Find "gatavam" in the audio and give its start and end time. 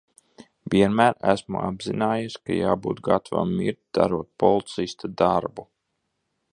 3.11-3.55